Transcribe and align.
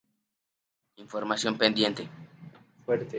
Información 1.03 1.59
pendiente... 1.59 2.09